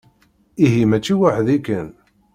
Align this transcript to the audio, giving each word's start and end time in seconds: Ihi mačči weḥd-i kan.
Ihi 0.65 0.83
mačči 0.89 1.15
weḥd-i 1.19 1.57
kan. 1.65 1.89